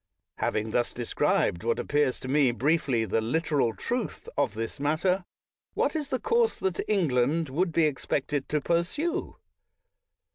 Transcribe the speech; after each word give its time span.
Having 0.39 0.71
thus 0.71 0.93
described 0.93 1.63
what 1.63 1.77
appears 1.77 2.19
to 2.21 2.27
me 2.27 2.49
briefly 2.49 3.05
the 3.05 3.21
literal 3.21 3.71
truth 3.75 4.27
of 4.35 4.55
this 4.55 4.79
matter, 4.79 5.25
what 5.75 5.95
is 5.95 6.07
the 6.07 6.17
course 6.19 6.55
that 6.55 6.79
England 6.89 7.49
would 7.49 7.71
be 7.71 7.85
expected 7.85 8.49
to 8.49 8.59
pursue? 8.61 9.35